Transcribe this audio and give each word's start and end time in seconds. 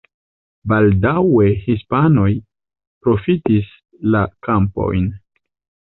Baldaŭe 0.71 1.45
hispanoj 1.67 2.27
profitis 3.07 3.71
la 4.15 4.27
kampojn. 4.49 5.11